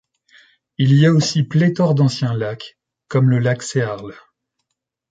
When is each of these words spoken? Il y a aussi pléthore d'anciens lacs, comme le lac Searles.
Il 0.79 0.93
y 0.93 1.05
a 1.05 1.13
aussi 1.13 1.43
pléthore 1.43 1.93
d'anciens 1.93 2.33
lacs, 2.33 2.75
comme 3.07 3.29
le 3.29 3.37
lac 3.37 3.61
Searles. 3.61 4.15